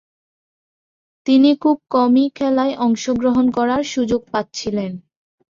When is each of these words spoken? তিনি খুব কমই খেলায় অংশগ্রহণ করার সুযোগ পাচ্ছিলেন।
তিনি 1.27 1.49
খুব 1.55 1.77
কমই 1.89 2.27
খেলায় 2.35 2.73
অংশগ্রহণ 2.77 3.45
করার 3.51 3.81
সুযোগ 3.85 4.21
পাচ্ছিলেন। 4.31 4.91